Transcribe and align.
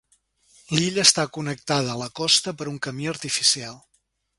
L'illa 0.77 1.03
està 1.09 1.27
connectada 1.37 1.93
a 1.95 2.01
la 2.03 2.11
costa 2.23 2.57
per 2.63 2.71
un 2.75 2.85
camí 2.87 3.11
artificial. 3.17 3.83